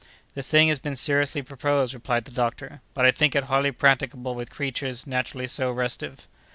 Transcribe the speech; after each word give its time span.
"The 0.33 0.41
thing 0.41 0.69
has 0.69 0.79
been 0.79 0.95
seriously 0.95 1.43
proposed," 1.43 1.93
replied 1.93 2.25
the 2.25 2.31
doctor, 2.31 2.81
"but 2.95 3.05
I 3.05 3.11
think 3.11 3.35
it 3.35 3.43
hardly 3.43 3.71
practicable 3.71 4.33
with 4.33 4.49
creatures 4.49 5.05
naturally 5.05 5.45
so 5.45 5.69
restive." 5.69 6.27